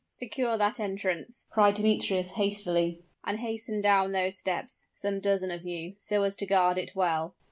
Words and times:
"Secure 0.07 0.57
that 0.57 0.79
entrance!" 0.79 1.45
cried 1.51 1.75
Demetrius, 1.75 2.31
hastily; 2.31 3.03
"and 3.23 3.39
hasten 3.39 3.81
down 3.81 4.13
those 4.13 4.35
steps, 4.35 4.87
some 4.95 5.19
dozen 5.19 5.51
of 5.51 5.63
you, 5.63 5.93
so 5.99 6.23
as 6.23 6.35
to 6.37 6.47
guard 6.47 6.79
it 6.79 6.95
well!" 6.95 7.35